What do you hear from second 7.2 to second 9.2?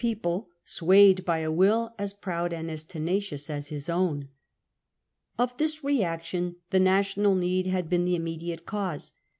need had been the im mediate cause.